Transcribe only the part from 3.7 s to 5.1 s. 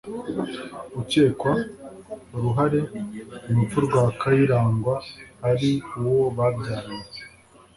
rwa kayirangwa